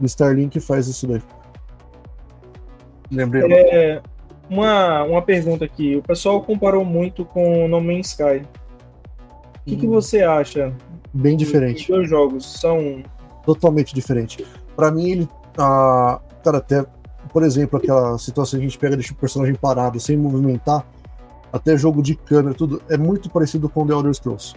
[0.00, 1.22] o Starlink faz isso daí.
[3.10, 3.50] Lembrei.
[3.52, 4.02] É,
[4.50, 5.96] uma, uma pergunta aqui.
[5.96, 8.42] O pessoal comparou muito com No Man's Sky.
[8.42, 10.72] O que, que Hum, você acha?
[11.12, 11.88] Bem Os diferente.
[11.88, 13.02] dois jogos são.
[13.44, 14.44] totalmente diferente.
[14.76, 15.28] Pra mim, ele.
[15.58, 16.84] Ah, cara, até,
[17.32, 20.86] por exemplo, aquela situação que a gente pega, deixa o personagem parado, sem movimentar,
[21.52, 24.54] até jogo de câmera, tudo, é muito parecido com The Elder Scrolls.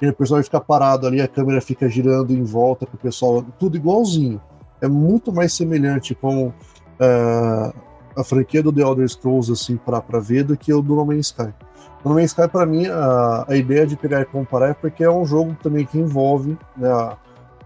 [0.00, 3.76] E o personagem fica parado ali, a câmera fica girando em volta pro pessoal, tudo
[3.76, 4.40] igualzinho.
[4.80, 6.52] É muito mais semelhante com
[7.00, 7.72] ah,
[8.16, 11.26] a franquia do The Elder Scrolls, assim, pra ver, do que o do No Man's
[11.26, 11.52] Sky.
[12.04, 15.02] O No Man's Sky, pra mim, a, a ideia de pegar e comparar é porque
[15.02, 17.16] é um jogo também que envolve né, a,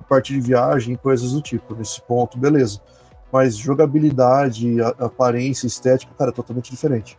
[0.08, 1.74] parte de viagem, coisas do tipo.
[1.74, 2.80] Nesse ponto, beleza.
[3.30, 7.18] Mas jogabilidade, a- aparência, estética, cara, é totalmente diferente.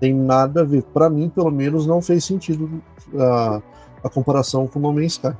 [0.00, 0.82] Tem nada a ver.
[0.82, 2.82] Pra mim, pelo menos, não fez sentido
[3.16, 3.62] a,
[4.02, 5.32] a comparação com o No Man's Sky.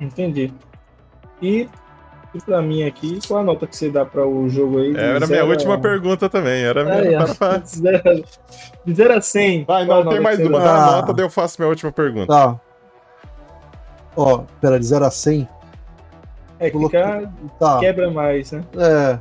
[0.00, 0.52] Entendi.
[1.40, 1.68] E,
[2.34, 4.96] e pra mim aqui, qual a nota que você dá para o jogo aí?
[4.96, 6.62] É, Era a minha última pergunta também.
[6.62, 7.34] Era a minha.
[7.34, 8.24] Para- De zero-
[8.84, 9.64] De 0 a 100.
[9.64, 10.58] Vai, não, tem nota mais uma.
[10.58, 10.64] dá?
[10.64, 10.96] Dá a Ah.
[11.00, 12.26] nota, daí eu faço minha última pergunta.
[12.32, 12.60] Tá.
[14.16, 15.48] Ó, pera, de 0 a 100.
[16.58, 17.78] É, Coloquei- fica, Tá.
[17.78, 18.62] quebra mais, né?
[18.76, 19.18] É.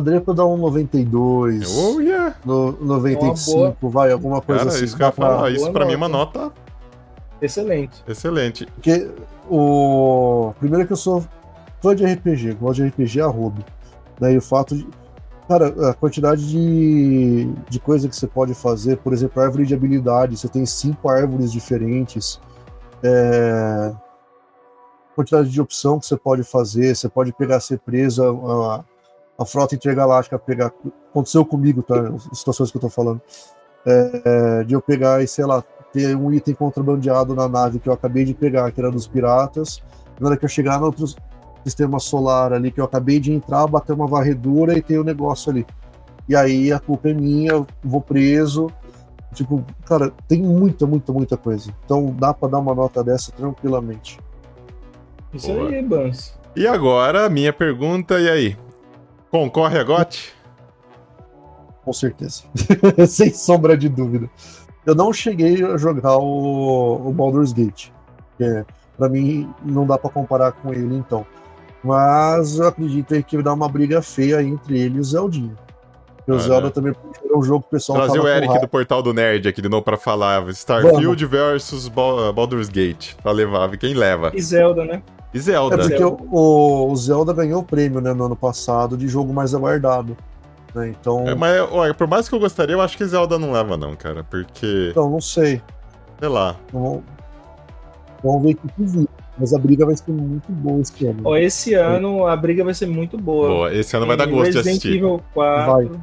[0.00, 1.76] Daria pra dar um 92.
[1.76, 2.34] Oh, yeah.
[2.44, 4.84] No, 95, vai, alguma coisa Cara, assim.
[4.86, 5.50] isso que eu dá pra- falar.
[5.50, 6.38] Isso pra mim é uma nota.
[6.44, 6.54] nota
[7.42, 8.02] Excelente.
[8.08, 8.66] excelente.
[8.66, 9.10] Porque
[9.50, 10.54] o.
[10.58, 11.22] Primeiro que eu sou
[11.84, 13.62] fã de RPG, gosto de RPG a hobby.
[14.18, 14.88] Daí o fato de.
[15.46, 20.38] Cara, a quantidade de, de coisa que você pode fazer, por exemplo, árvore de habilidade,
[20.38, 22.40] você tem cinco árvores diferentes.
[23.02, 23.92] É,
[25.14, 28.84] quantidade de opção que você pode fazer, você pode pegar, ser presa, a,
[29.38, 30.72] a frota intergaláctica pegar.
[31.10, 32.14] Aconteceu comigo, tá?
[32.32, 33.20] As situações que eu tô falando.
[33.86, 37.90] É, é, de eu pegar e, sei lá, ter um item contrabandeado na nave que
[37.90, 39.82] eu acabei de pegar, que era dos piratas.
[40.18, 41.04] Na hora que eu chegar no outro
[41.64, 45.04] sistema solar ali, que eu acabei de entrar, bater uma varredura e ter o um
[45.04, 45.66] negócio ali.
[46.28, 48.70] E aí a culpa é minha, vou preso.
[49.32, 51.74] Tipo, cara, tem muita, muita, muita coisa.
[51.84, 54.18] Então dá pra dar uma nota dessa tranquilamente.
[55.32, 55.68] Isso Boa.
[55.68, 56.38] aí, Bans.
[56.54, 58.56] E agora, minha pergunta, e aí?
[59.30, 60.32] Concorre a GOT?
[61.84, 62.44] Com certeza.
[63.08, 64.30] Sem sombra de dúvida.
[64.86, 67.88] Eu não cheguei a jogar o, o Baldur's Gate.
[68.38, 68.64] É,
[68.96, 71.26] pra mim não dá pra comparar com ele, então.
[71.84, 75.56] Mas eu acredito aí que vai dar uma briga feia entre ele e o Zeldinho.
[76.16, 76.72] Porque o Ah, Zelda né?
[76.72, 76.92] também
[77.30, 79.68] é um jogo que o pessoal Trazer o Eric do Portal do Nerd aqui de
[79.68, 83.12] novo pra falar Starfield versus Bal- Baldur's Gate.
[83.22, 84.30] Pra levar, quem leva?
[84.34, 85.02] E Zelda, né?
[85.34, 85.76] E É Zelda.
[85.76, 89.54] porque o, o- o Zelda ganhou o prêmio né, no ano passado de jogo mais
[89.54, 90.16] aguardado.
[90.74, 90.88] né?
[90.98, 93.76] Então, É, mas, olha, por mais que eu gostaria, eu acho que Zelda não leva,
[93.76, 94.24] não, cara.
[94.24, 95.60] Porque, então não sei.
[96.18, 96.56] sei lá.
[96.72, 97.02] Vamos,
[98.22, 99.08] vamos ver o que que vira.
[99.36, 101.22] Mas a briga vai ser muito boa esse ano.
[101.24, 103.48] Ó, esse ano a briga vai ser muito boa.
[103.48, 104.96] Boa, esse ano vai dar gosto de Resident assistir.
[104.96, 106.00] Evil 4,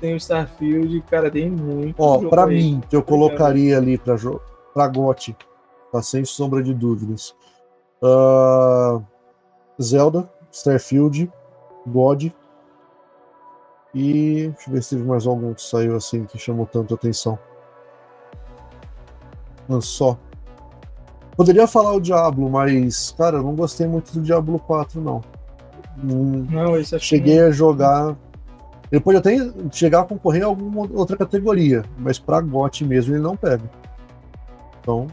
[0.00, 1.96] tem o Starfield, cara, tem muito.
[1.98, 2.56] Ó, pra aí.
[2.56, 4.16] mim, que eu colocaria ali pra,
[4.72, 5.36] pra GOT,
[5.92, 7.34] tá sem sombra de dúvidas.
[8.02, 9.00] Ah,
[9.80, 11.30] Zelda, Starfield,
[11.86, 12.26] God.
[13.94, 17.38] E deixa eu ver se teve mais algum que saiu assim que chamou tanto atenção.
[19.68, 20.16] Não só.
[21.38, 25.22] Poderia falar o Diablo, mas, cara, eu não gostei muito do Diablo 4, não.
[26.02, 28.16] Não, esse que cheguei a jogar.
[28.90, 29.36] Ele pode até
[29.70, 33.62] chegar a concorrer a alguma outra categoria, mas pra GOT mesmo ele não pega.
[34.80, 35.06] Então,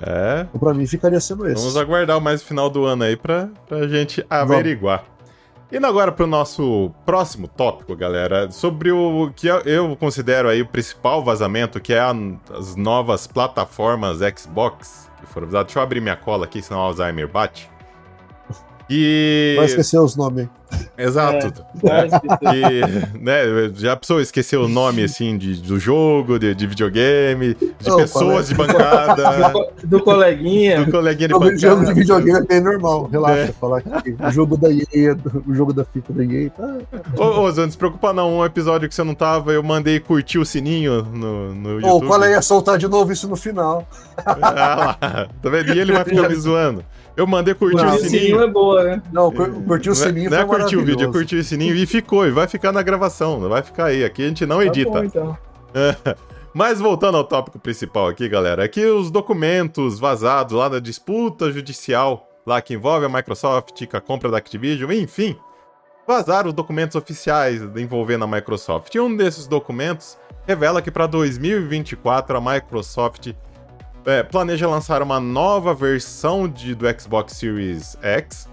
[0.00, 1.56] É, pra mim ficaria sendo esse.
[1.62, 5.02] vamos aguardar mais o final do ano aí pra, pra gente averiguar.
[5.74, 10.66] Indo agora pro nosso próximo tópico, galera, sobre o que eu- eu considero aí o
[10.66, 12.14] principal vazamento, que é a-
[12.56, 15.66] as novas plataformas Xbox que foram usadas.
[15.66, 17.68] Deixa eu abrir minha cola aqui, senão o Alzheimer bate.
[18.88, 19.54] E.
[19.56, 20.46] Vai esquecer os nomes.
[20.96, 21.46] Exato.
[21.74, 22.54] esquecer.
[23.14, 27.54] E, né, já a pessoa esqueceu o nome, assim, de, do jogo, de, de videogame,
[27.54, 30.84] de Ô, pessoas de do, bancada, co- do coleguinha.
[30.84, 31.60] do coleguinha de Jogo, bancada.
[31.60, 33.34] jogo de videogame é bem normal, relaxa.
[33.40, 33.46] É.
[33.52, 36.76] Falar que o jogo da EA, o jogo da FIFA da EA, tá?
[37.16, 39.98] Ô, ô Zé, não se preocupa não, um episódio que você não tava, eu mandei
[40.00, 42.06] curtir o sininho no, no Ô, YouTube.
[42.06, 43.86] qual é ia soltar de novo isso no final?
[44.24, 44.36] Ah
[45.00, 45.74] lá, tá vendo?
[45.74, 46.84] E ele vai ficar me zoando.
[47.16, 48.42] Eu mandei curtir Não, o O sininho sininho.
[48.42, 49.02] é boa, né?
[49.12, 51.44] Não, cur- curtiu o é- sininho Não é foi curtir o vídeo, é curtir o
[51.44, 54.04] sininho e ficou, e vai ficar na gravação, vai ficar aí.
[54.04, 54.90] Aqui a gente não Tá edita.
[54.90, 55.38] bom, então.
[56.54, 61.50] Mas voltando ao tópico principal aqui, galera, é que os documentos vazados lá da disputa
[61.50, 65.36] judicial, lá que envolve a Microsoft com a compra da Activision, enfim,
[66.06, 68.94] vazaram os documentos oficiais envolvendo a Microsoft.
[68.94, 73.32] E um desses documentos revela que para 2024 a Microsoft
[74.06, 78.48] é, planeja lançar uma nova versão de, do Xbox Series X.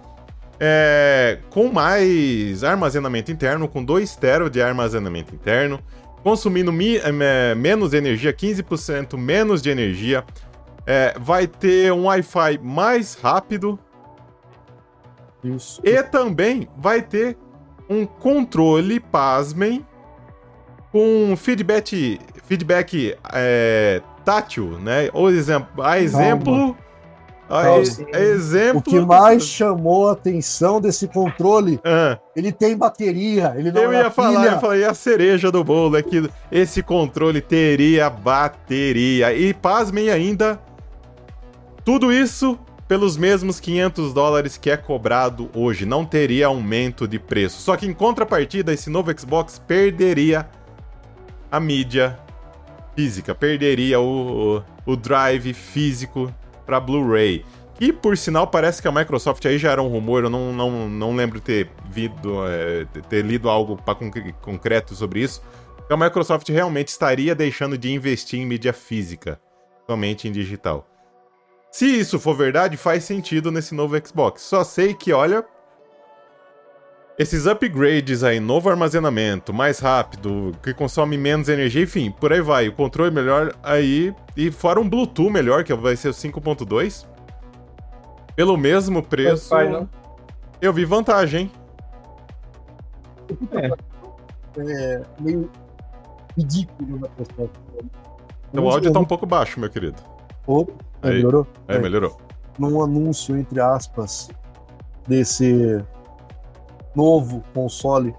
[0.63, 5.80] é, com mais armazenamento interno, com 2 TB de armazenamento interno,
[6.21, 10.24] consumindo mi- é, menos energia, 15% menos de energia.
[10.86, 13.80] É, vai ter um Wi-Fi mais rápido
[15.43, 15.82] Isso.
[15.84, 17.36] e também vai ter
[17.89, 19.84] um controle, pasmem,
[20.91, 25.10] com feedback, feedback é, tátil, né?
[25.13, 26.78] Ou exemplo, a exemplo, Calma.
[27.54, 28.80] E- a exemplo.
[28.80, 32.18] O que mais chamou a atenção desse controle, Ah.
[32.36, 34.52] ele tem bateria, ele não Eu é ia falar, eu pilha.
[34.52, 39.34] ia falar, e a cereja do bolo é que esse controle teria bateria.
[39.34, 40.60] E pasmem ainda,
[41.84, 45.86] tudo isso pelos mesmos 500 dólares que é cobrado hoje.
[45.86, 47.62] Não teria aumento de preço.
[47.62, 50.46] Só que em contrapartida, esse novo Xbox perderia
[51.50, 52.20] a mídia
[52.96, 56.30] física, perderia o, o, o drive físico
[56.72, 57.44] para Blu-ray.
[57.82, 60.88] E por sinal, parece que a Microsoft aí já era um rumor, eu não, não,
[60.88, 65.42] não lembro ter, vido, é, ter lido algo pra concre- concreto sobre isso.
[65.86, 69.42] Que a Microsoft realmente estaria deixando de investir em mídia física,
[69.86, 70.88] somente em digital.
[71.72, 74.44] Se isso for verdade, faz sentido nesse novo Xbox.
[74.44, 75.44] Só sei que, olha,
[77.17, 82.67] esses upgrades aí, novo armazenamento, mais rápido, que consome menos energia, enfim, por aí vai.
[82.67, 84.13] O controle melhor aí.
[84.36, 87.06] E fora um Bluetooth melhor, que vai ser o 5.2.
[88.36, 89.50] Pelo mesmo preço.
[89.50, 89.88] Pai?
[90.62, 91.52] Eu vi vantagem?
[93.52, 93.71] É.
[94.58, 95.50] É meio
[96.38, 97.60] ridículo na resposta.
[98.50, 100.02] Então, o áudio tá um pouco baixo, meu querido.
[100.45, 100.74] pouco.
[101.02, 101.15] Aí.
[101.15, 101.47] Melhorou?
[101.67, 101.80] É.
[101.80, 102.17] melhorou.
[102.60, 104.30] Num anúncio, entre aspas,
[105.08, 105.84] desse
[106.95, 108.15] novo console,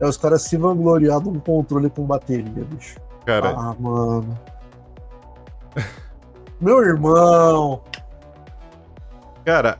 [0.00, 2.96] é os caras se vangloriar de um controle com bateria, bicho.
[3.24, 4.38] Cara, Ah, mano.
[6.60, 7.82] Meu irmão.
[9.44, 9.78] cara.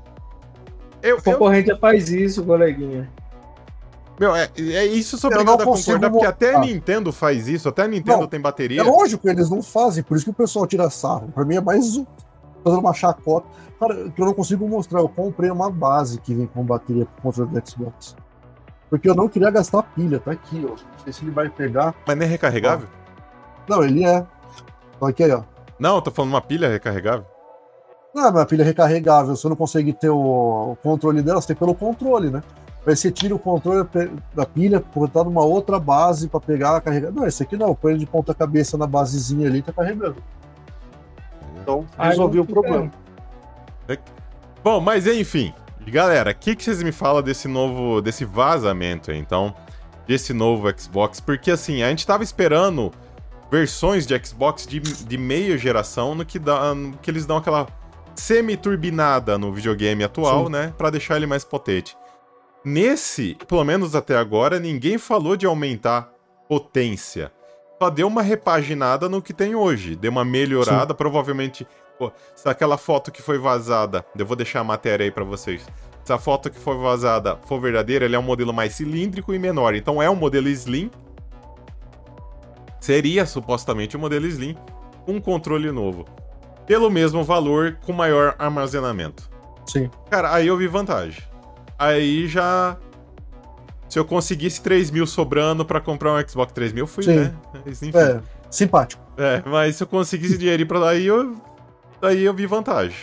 [1.02, 3.08] Eu, O eu, concorrente já faz isso, coleguinha.
[4.18, 6.60] meu, é, é isso eu Eu obrigado a concordar, porque até a ah.
[6.60, 8.82] Nintendo faz isso, até a Nintendo Não, tem É bateria.
[8.82, 11.28] lógico que eles não fazem, por isso que o pessoal tira sarro.
[11.32, 12.06] Pra mim é mais um-
[12.66, 13.46] fazendo uma chacota.
[13.78, 15.00] Cara, que eu não consigo mostrar.
[15.00, 18.16] Eu comprei uma base que vem com bateria pro controle do Xbox.
[18.90, 20.70] Porque eu não queria gastar pilha, tá aqui, ó.
[20.70, 21.94] Não sei se ele vai pegar.
[22.06, 22.88] Mas nem é recarregável?
[23.68, 24.24] Não, ele é.
[24.98, 25.42] Só aí, ó.
[25.78, 27.26] Não, eu tô falando uma pilha recarregável.
[28.14, 29.36] Não, mas a pilha é recarregável.
[29.36, 32.42] Você não consegue ter o, o controle dela, você tem pelo controle, né?
[32.86, 33.86] Aí você tira o controle
[34.32, 37.10] da pilha, botar numa outra base pra pegar, carregar.
[37.10, 40.16] Não, esse aqui não, põe ele de ponta cabeça na basezinha ali e tá carregando.
[41.66, 42.92] Então, resolvi o problema.
[44.62, 45.52] Bom, mas enfim,
[45.88, 49.52] galera, o que, que vocês me falam desse novo, desse vazamento aí, então,
[50.06, 51.18] desse novo Xbox?
[51.18, 52.92] Porque assim, a gente tava esperando
[53.50, 57.66] versões de Xbox de, de meia geração no que, dá, no que eles dão aquela
[58.14, 60.52] semi-turbinada no videogame atual, Sim.
[60.52, 61.96] né, Pra deixar ele mais potente.
[62.64, 66.12] Nesse, pelo menos até agora, ninguém falou de aumentar
[66.48, 67.32] potência.
[67.80, 71.66] Só deu uma repaginada no que tem hoje, deu uma melhorada, provavelmente
[71.98, 75.66] Pô, se aquela foto que foi vazada, eu vou deixar a matéria aí pra vocês.
[76.04, 79.38] Se a foto que foi vazada for verdadeira, ele é um modelo mais cilíndrico e
[79.38, 79.74] menor.
[79.74, 80.90] Então é um modelo Slim.
[82.80, 84.56] Seria supostamente um modelo Slim
[85.08, 86.04] um controle novo.
[86.66, 89.30] Pelo mesmo valor, com maior armazenamento.
[89.66, 89.90] Sim.
[90.10, 91.22] Cara, aí eu vi vantagem.
[91.78, 92.76] Aí já.
[93.88, 97.16] Se eu conseguisse 3 mil sobrando pra comprar um Xbox 3 mil, fui, Sim.
[97.16, 97.34] né?
[97.64, 97.96] Mas, enfim.
[97.98, 98.20] É,
[98.50, 99.02] simpático.
[99.16, 101.34] É, mas se eu conseguisse dinheiro pra daí, eu.
[102.00, 102.96] Daí eu vi vantagem.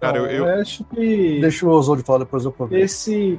[0.00, 0.26] Cara, eu.
[0.26, 2.76] Eu- eu acho que Deixa o Oswald falar, depois eu prometo.
[2.80, 3.38] esse.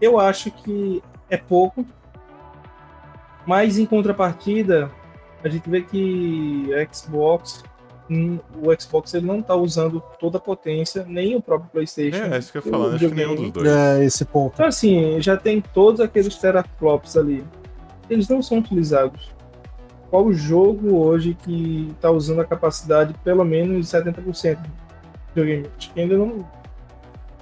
[0.00, 1.86] Eu acho que é pouco.
[3.46, 4.90] Mas em contrapartida,
[5.44, 7.62] a gente vê que Xbox.
[8.62, 12.16] O Xbox ele não está usando toda a potência, nem o próprio PlayStation.
[12.16, 13.68] É, é isso que eu ia falar, acho que nenhum dos dois.
[13.68, 14.54] É, esse ponto.
[14.54, 17.44] Então, assim, já tem todos aqueles teraflops ali.
[18.08, 19.30] Eles não são utilizados.
[20.10, 24.70] Qual o jogo hoje que está usando a capacidade pelo menos 70% do
[25.28, 25.66] videogame?
[25.78, 26.46] Acho que ainda não.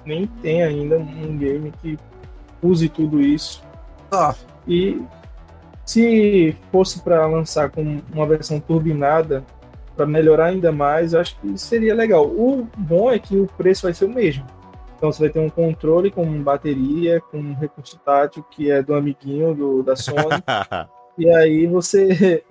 [0.05, 1.97] Nem tem ainda um game que
[2.61, 3.61] use tudo isso.
[4.11, 4.33] Ah,
[4.67, 5.01] E
[5.85, 9.43] se fosse para lançar com uma versão turbinada,
[9.95, 12.25] para melhorar ainda mais, eu acho que seria legal.
[12.25, 14.45] O bom é que o preço vai ser o mesmo.
[14.97, 18.93] Então você vai ter um controle com bateria, com um recurso tátil que é do
[18.93, 20.43] amiguinho do, da Sony.
[21.17, 22.43] e aí você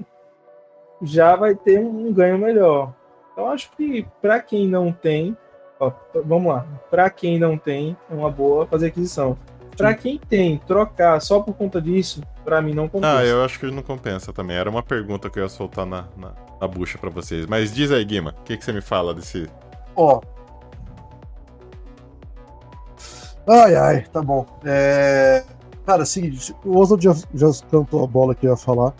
[1.00, 2.92] já vai ter um ganho melhor.
[3.32, 5.36] Então acho que para quem não tem,
[5.78, 5.92] ó,
[6.24, 9.38] vamos lá, para quem não tem, é uma boa fazer aquisição.
[9.76, 13.18] Para quem tem, trocar só por conta disso, para mim não compensa.
[13.18, 14.56] ah, eu acho que não compensa também.
[14.56, 17.46] Era uma pergunta que eu ia soltar na, na, na bucha pra vocês.
[17.46, 19.48] Mas diz aí, Guima, o que, que você me fala desse.
[19.96, 20.20] ó.
[23.48, 24.46] Ai, ai, tá bom.
[24.64, 25.42] É...
[25.86, 28.94] Cara, seguinte, o Oswald já, já cantou a bola que eu ia falar.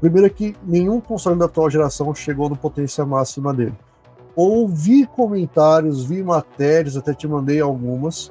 [0.00, 3.74] Primeiro é que nenhum console da atual geração chegou no potência máxima dele.
[4.36, 8.30] Ouvi comentários, vi matérias, até te mandei algumas,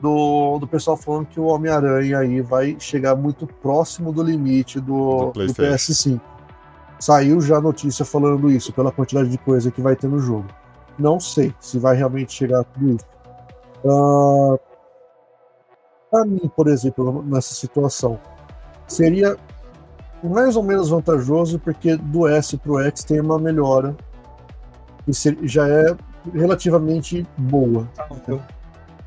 [0.00, 4.86] do, do pessoal falando que o Homem-Aranha aí vai chegar muito próximo do limite do,
[4.86, 6.12] Do do, PlayStation.
[6.12, 6.20] PS5.
[6.98, 10.46] Saiu já a notícia falando isso, pela quantidade de coisa que vai ter no jogo.
[10.98, 13.06] Não sei se vai realmente chegar a tudo isso.
[13.86, 14.58] Ah,
[16.10, 18.18] Para mim, por exemplo, nessa situação,
[18.86, 19.36] seria
[20.22, 23.94] mais ou menos vantajoso porque do S para o X tem uma melhora
[25.04, 25.94] que se- já é
[26.32, 27.86] relativamente boa.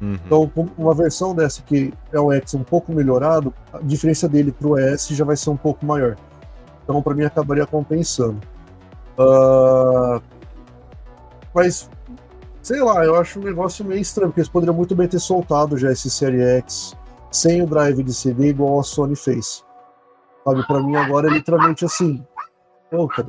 [0.01, 0.13] Uhum.
[0.25, 4.67] Então, uma versão dessa que é o X um pouco melhorado, a diferença dele para
[4.67, 6.15] o S já vai ser um pouco maior.
[6.89, 8.39] Então, para mim, acabaria compensando.
[9.15, 10.19] Ah,
[11.53, 11.87] mas,
[12.63, 15.77] sei lá, eu acho um negócio meio estranho, porque eles poderiam muito bem ter soltado
[15.77, 16.97] já esse Série X
[17.31, 19.63] sem o drive de CD, igual a Sony fez.
[20.43, 22.25] Sabe, para mim agora é literalmente assim.
[22.89, 23.27] Cara,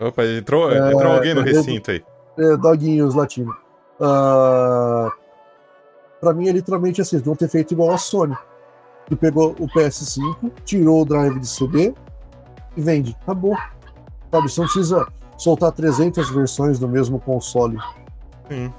[0.00, 2.02] Opa, entrou, É, entrou alguém no eu- recinto aí.
[2.38, 3.54] É, doguinhos latino.
[4.00, 5.10] Uh,
[6.22, 8.34] para mim é literalmente assim, eles vão ter feito igual a Sony.
[9.04, 11.92] Que pegou o PS5, tirou o drive de CD
[12.76, 13.16] e vende.
[13.22, 13.56] Acabou.
[14.30, 15.06] Sabe, você não precisa
[15.36, 17.78] soltar 300 versões do mesmo console.
[18.48, 18.72] Sim.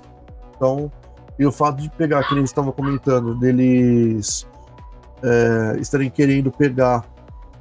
[0.56, 0.92] Então,
[1.38, 4.48] e o fato de pegar, que eles estavam comentando, deles
[5.24, 7.06] é, estarem querendo pegar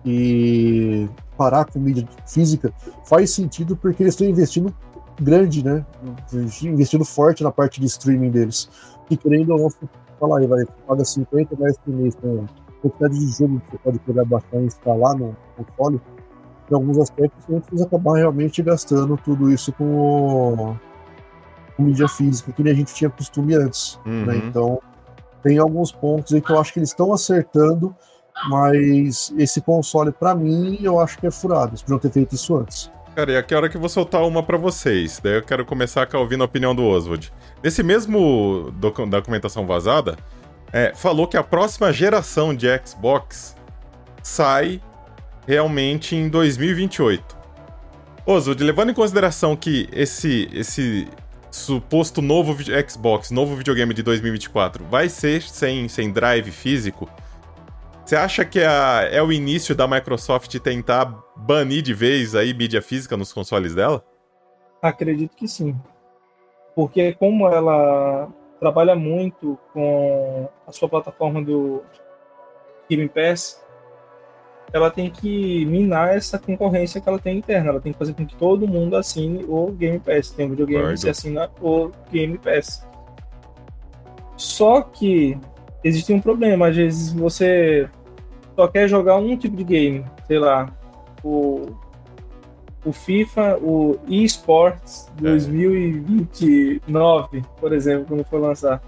[0.04, 2.72] e parar com mídia física,
[3.04, 4.74] faz sentido porque eles estão investindo
[5.20, 5.84] grande, né?
[6.62, 8.68] Investindo forte na parte de streaming deles.
[9.10, 12.46] E querendo ou não, falar aí, vai, paga 50 reais por mês com
[12.82, 16.00] quantidade de jogo que você pode pegar baixar e instalar no console.
[16.70, 20.76] Em alguns aspectos, gente precisa acabar realmente gastando tudo isso com,
[21.76, 24.00] com mídia física, que nem a gente tinha costume antes.
[24.04, 24.12] Né?
[24.12, 24.24] Uhum.
[24.26, 24.36] Né?
[24.48, 24.80] Então,
[25.42, 27.94] tem alguns pontos aí que eu acho que eles estão acertando,
[28.48, 31.72] mas esse console, para mim, eu acho que é furado.
[31.72, 32.90] Eles podiam ter feito isso antes.
[33.14, 35.20] Cara, e aqui é a hora que eu vou soltar uma para vocês.
[35.22, 37.32] Daí eu quero começar a ouvindo a opinião do Oswald.
[37.62, 40.16] Nesse mesmo doc documentação vazada,
[40.72, 43.54] é, falou que a próxima geração de Xbox
[44.20, 44.80] sai
[45.46, 47.36] realmente em 2028.
[48.26, 51.06] Oswald, levando em consideração que esse, esse
[51.50, 52.56] suposto novo
[52.88, 57.08] Xbox, novo videogame de 2024, vai ser sem, sem drive físico,
[58.04, 62.82] você acha que é, é o início da Microsoft tentar banir de vez aí mídia
[62.82, 64.04] física nos consoles dela?
[64.82, 65.74] Acredito que sim.
[66.74, 68.28] Porque como ela
[68.60, 71.82] trabalha muito com a sua plataforma do
[72.90, 73.63] Game Pass,
[74.72, 77.70] ela tem que minar essa concorrência que ela tem interna.
[77.70, 80.30] Ela tem que fazer com que todo mundo assine o Game Pass.
[80.30, 82.86] Tem um videogame que assina o Game Pass.
[84.36, 85.38] Só que
[85.82, 86.68] existe um problema.
[86.68, 87.88] Às vezes você
[88.56, 90.72] só quer jogar um tipo de game, sei lá,
[91.22, 91.66] o,
[92.84, 97.42] o FIFA, o eSports 2029, é.
[97.60, 98.82] por exemplo, quando for lançar.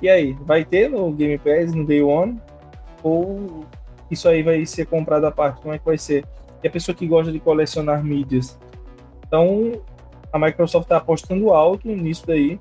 [0.00, 2.40] E aí, vai ter no Game Pass no Day One?
[3.02, 3.66] Ou
[4.10, 5.60] isso aí vai ser comprado à parte?
[5.60, 6.24] Como é que vai ser?
[6.62, 8.58] E a pessoa que gosta de colecionar mídias.
[9.26, 9.72] Então,
[10.32, 12.58] a Microsoft está apostando alto nisso daí.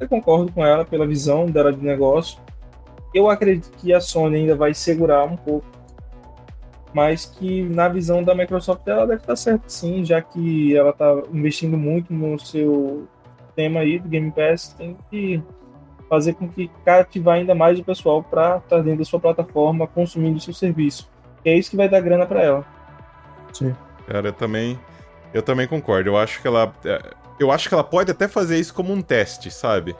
[0.00, 2.38] Eu concordo com ela pela visão dela de negócio.
[3.14, 5.66] Eu acredito que a Sony ainda vai segurar um pouco,
[6.94, 11.22] mas que na visão da Microsoft ela deve estar certa sim, já que ela está
[11.32, 13.06] investindo muito no seu
[13.54, 15.42] tema aí do Game Pass, tem que
[16.12, 19.86] fazer com que cativar ainda mais o pessoal para estar tá dentro da sua plataforma
[19.86, 21.08] consumindo o seu serviço.
[21.42, 22.66] E é isso que vai dar grana para ela.
[23.50, 23.74] Sim.
[24.06, 24.78] Cara, eu também
[25.32, 26.10] eu também concordo.
[26.10, 27.00] Eu acho que ela é,
[27.40, 29.96] eu acho que ela pode até fazer isso como um teste, sabe?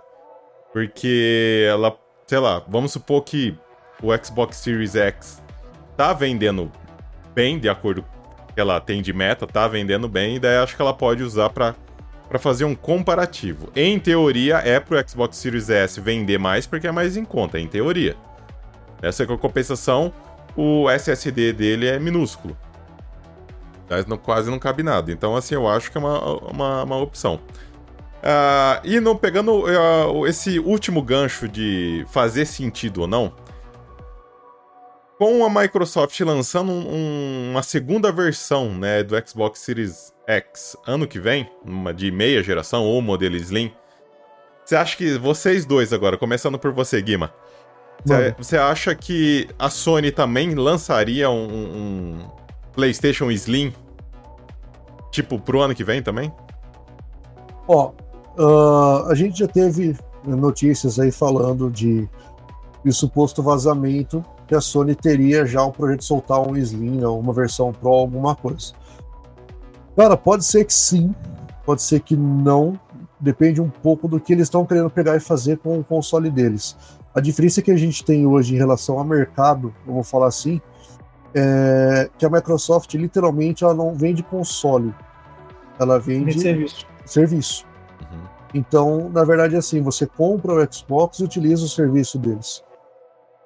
[0.70, 1.96] Porque ela
[2.26, 3.56] sei lá, vamos supor que
[4.02, 5.42] o Xbox Series X
[5.96, 6.70] tá vendendo
[7.34, 10.58] bem, de acordo com o que ela tem de meta, tá vendendo bem, e daí
[10.58, 11.74] acho que ela pode usar para
[12.32, 13.68] para fazer um comparativo.
[13.76, 17.68] Em teoria, é pro Xbox Series S vender mais porque é mais em conta, em
[17.68, 18.16] teoria.
[19.02, 20.10] Essa é a compensação,
[20.56, 22.56] o SSD dele é minúsculo.
[23.86, 25.12] Mas não, quase não cabe nada.
[25.12, 27.34] Então, assim, eu acho que é uma, uma, uma opção.
[27.34, 33.30] Uh, e não pegando uh, esse último gancho de fazer sentido ou não,
[35.22, 41.20] com a Microsoft lançando um, uma segunda versão né, do Xbox Series X ano que
[41.20, 43.70] vem, uma de meia geração ou modelo Slim,
[44.64, 47.32] você acha que vocês dois agora, começando por você, Guima,
[48.36, 52.18] você acha que a Sony também lançaria um, um
[52.72, 53.72] PlayStation Slim,
[55.12, 56.32] tipo, pro ano que vem também?
[57.68, 57.92] Ó,
[58.38, 62.08] Uh, a gente já teve notícias aí falando de,
[62.82, 67.32] de suposto vazamento que a Sony teria já um projeto de soltar um Slim, uma
[67.32, 68.74] versão Pro, alguma coisa.
[69.96, 71.14] Cara, pode ser que sim,
[71.64, 72.78] pode ser que não,
[73.18, 76.76] depende um pouco do que eles estão querendo pegar e fazer com o console deles.
[77.14, 80.60] A diferença que a gente tem hoje em relação ao mercado, eu vou falar assim,
[81.34, 84.94] é que a Microsoft literalmente ela não vende console,
[85.78, 86.86] ela vende serviço.
[87.06, 87.66] serviço.
[88.52, 92.62] Então, na verdade, é assim, você compra o Xbox e utiliza o serviço deles.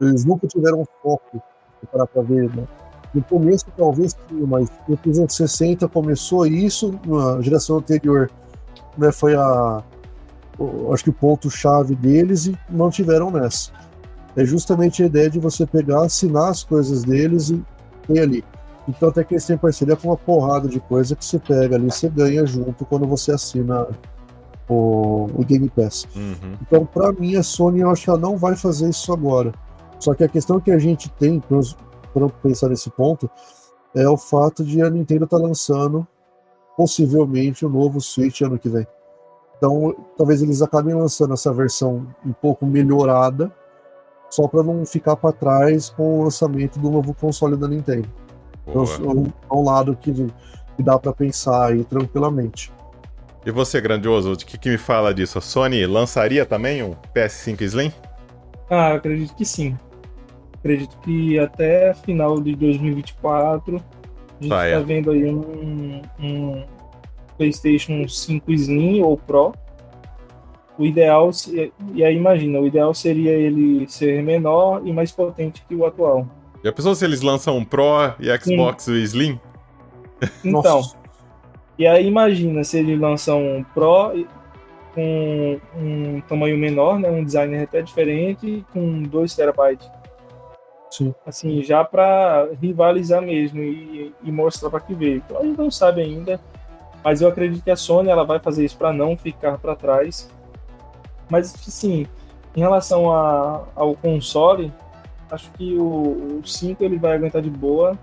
[0.01, 1.43] Eles nunca tiveram foco
[1.91, 2.67] para ver, né?
[3.15, 8.31] No começo, talvez mas no 360 começou isso, na geração anterior,
[8.99, 9.83] né, foi a,
[10.93, 13.71] acho que o ponto-chave deles e não tiveram nessa.
[14.37, 17.65] É justamente a ideia de você pegar, assinar as coisas deles e
[18.07, 18.45] ter ali.
[18.89, 21.91] Então, até que eles têm parceria com uma porrada de coisa que você pega ali,
[21.91, 23.89] você ganha junto quando você assina
[24.69, 26.07] o, o Game Pass.
[26.15, 26.55] Uhum.
[26.63, 29.53] Então, para mim, a Sony eu acho que ela não vai fazer isso agora.
[29.99, 33.31] Só que a questão que a gente tem, para pensar nesse ponto,
[33.95, 36.07] é o fato de a Nintendo estar tá lançando
[36.77, 38.87] possivelmente o um novo Switch ano que vem.
[39.57, 43.51] Então, talvez eles acabem lançando essa versão um pouco melhorada,
[44.29, 48.09] só para não ficar para trás com o lançamento do novo console da Nintendo.
[48.67, 48.85] Então,
[49.49, 52.71] é um lado que, que dá para pensar aí tranquilamente.
[53.47, 55.39] E você, grandioso, o que, que me fala disso?
[55.39, 57.93] A Sony lançaria também um PS5 Slim?
[58.69, 59.79] Ah, acredito que sim.
[60.67, 66.65] Acredito que até final de 2024 a gente está vendo aí um, um,
[67.39, 69.55] PlayStation 5 Slim ou Pro.
[70.77, 71.31] O ideal,
[71.95, 76.27] e aí imagina, o ideal seria ele ser menor e mais potente que o atual.
[76.65, 78.95] Já pensou se eles lançam um Pro e Xbox Sim.
[78.95, 79.41] Slim?
[80.45, 80.83] Então,
[81.79, 84.27] e aí imagina se eles lançam um Pro
[84.97, 89.89] com um tamanho menor, né, um design até diferente, com 2 terabytes.
[90.91, 91.15] Sim.
[91.27, 95.17] Assim, já para rivalizar mesmo e, e mostrar para que veio.
[95.17, 96.41] Então a gente não sabe ainda,
[97.05, 100.31] mas eu acredito que a Sony ela vai fazer isso para não ficar para trás.
[101.29, 102.07] Mas sim,
[102.55, 104.73] em relação a, ao console,
[105.31, 107.99] acho que o, o 5 ele vai aguentar de boa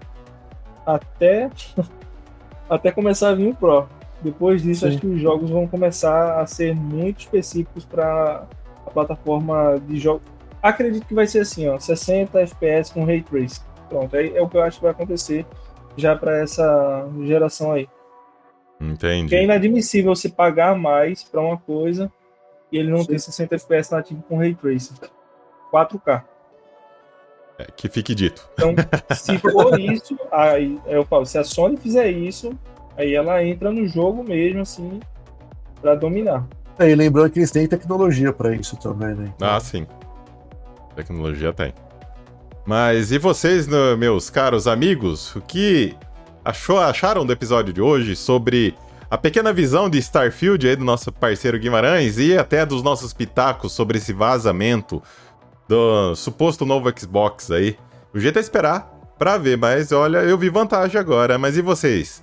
[0.86, 1.50] até
[2.70, 3.88] até começar a vir o Pro.
[4.22, 4.88] Depois disso, sim.
[4.88, 8.46] acho que os jogos vão começar a ser muito específicos para
[8.86, 10.22] a plataforma de jogo
[10.64, 13.62] Acredito que vai ser assim, ó, 60 FPS com Ray Tracing.
[13.90, 15.46] Pronto, é, é o que eu acho que vai acontecer
[15.98, 17.90] já para essa geração aí.
[18.80, 19.28] Entendi.
[19.28, 22.10] Que é inadmissível você pagar mais para uma coisa
[22.72, 23.08] e ele não Sim.
[23.08, 24.96] ter 60 FPS nativo com Ray Tracing.
[25.72, 26.24] 4K.
[27.58, 28.50] É, que fique dito.
[28.54, 28.74] Então,
[29.16, 32.58] se for isso, aí eu falo, se a Sony fizer isso,
[32.98, 35.00] aí ela entra no jogo mesmo, assim,
[35.82, 36.48] para dominar.
[36.80, 39.32] É, e lembrando que eles têm tecnologia para isso também, né?
[39.36, 39.50] Então...
[39.50, 39.86] Ah, sim.
[40.96, 41.74] Tecnologia tem.
[42.66, 43.68] Mas e vocês,
[43.98, 45.96] meus caros amigos, o que
[46.46, 48.74] achou, acharam do episódio de hoje sobre
[49.12, 53.74] a pequena visão de Starfield aí do nosso parceiro Guimarães e até dos nossos pitacos
[53.74, 55.04] sobre esse vazamento
[55.68, 57.78] do suposto novo Xbox aí?
[58.14, 58.90] O jeito é esperar
[59.20, 61.38] pra ver, mas olha, eu vi vantagem agora.
[61.38, 62.23] Mas e vocês?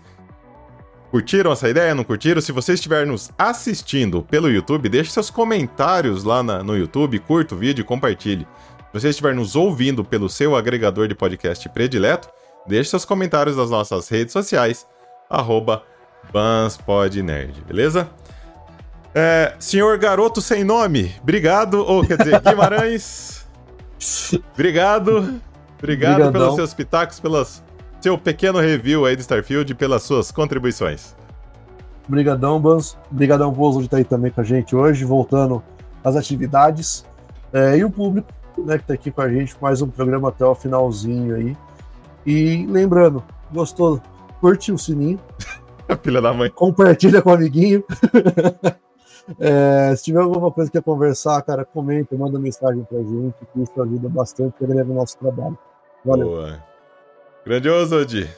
[1.11, 1.95] Curtiram essa ideia?
[1.95, 2.41] Não curtiram?
[2.41, 7.55] Se você estiver nos assistindo pelo YouTube, deixe seus comentários lá na, no YouTube, curta
[7.55, 8.47] o vídeo e compartilhe.
[8.93, 12.29] Se você estiver nos ouvindo pelo seu agregador de podcast predileto,
[12.67, 14.87] deixe seus comentários nas nossas redes sociais,
[15.29, 15.83] arroba
[16.33, 18.09] BansPodNerd, beleza?
[19.13, 23.45] É, senhor Garoto Sem Nome, obrigado, ou quer dizer, Guimarães,
[24.55, 25.41] obrigado,
[25.77, 26.33] obrigado Brigadão.
[26.33, 27.63] pelos seus pitacos, pelas
[28.01, 31.15] seu pequeno review aí de Starfield e pelas suas contribuições.
[32.09, 32.97] Obrigadão, Bans.
[33.11, 35.63] Obrigadão, Bozo, de estar aí também com a gente hoje, voltando
[36.03, 37.05] às atividades.
[37.53, 38.29] É, e o público,
[38.59, 41.57] né, que está aqui com a gente, mais um programa até o finalzinho aí.
[42.27, 43.23] E lembrando,
[43.53, 44.01] gostou?
[44.41, 45.21] Curte o sininho.
[45.89, 46.51] a filha da mãe.
[46.51, 47.85] Compartilha com o amiguinho.
[49.39, 53.63] é, se tiver alguma coisa que quer conversar, cara, comenta, manda mensagem pra gente, que
[53.63, 55.59] isso ajuda bastante, agrega o nosso trabalho.
[56.05, 56.27] Valeu.
[56.27, 56.70] Boa.
[57.45, 58.29] Grandioso, Odi.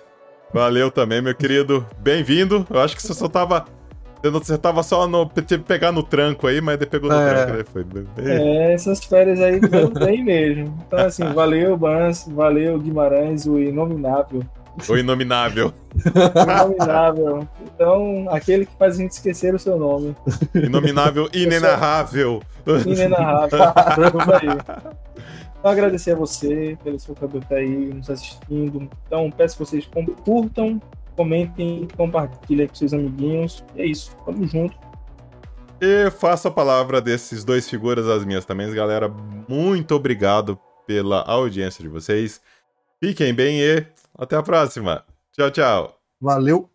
[0.55, 1.85] Valeu também, meu querido.
[1.99, 2.65] Bem-vindo.
[2.71, 3.65] Eu acho que você só tava.
[4.23, 5.27] Você tava só no.
[5.27, 7.35] Teve que pegar no tranco aí, mas pegou no é.
[7.35, 7.59] tranco.
[7.59, 7.65] Né?
[7.65, 8.07] Foi bem...
[8.19, 10.79] É, essas férias aí foram bem mesmo.
[10.87, 14.45] Então, assim, valeu, Bans, valeu, Guimarães, o Inominável.
[14.89, 15.75] O Inominável.
[16.55, 17.49] Inominável.
[17.75, 20.15] Então, aquele que faz a gente esquecer o seu nome.
[20.55, 22.41] Inominável, inenarrável.
[22.87, 23.59] Inenarrável.
[25.63, 28.91] Então, agradecer a você pelo seu cabelo estar aí nos assistindo.
[29.07, 29.89] Então, peço que vocês
[30.25, 30.83] curtam,
[31.15, 33.65] comentem, compartilhem com seus amiguinhos.
[33.77, 34.11] E é isso.
[34.27, 34.77] Tamo junto.
[35.81, 39.09] E faço a palavra desses dois figuras as minhas também, galera.
[39.49, 42.41] Muito obrigado pela audiência de vocês.
[42.99, 43.87] Fiquem bem e
[44.19, 45.05] até a próxima.
[45.31, 45.97] Tchau, tchau.
[46.21, 46.72] Valeu.